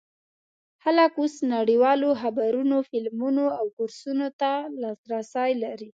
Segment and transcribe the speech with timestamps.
[0.83, 5.89] خلک اوس نړیوالو خبرونو، فلمونو او کورسونو ته لاسرسی لري.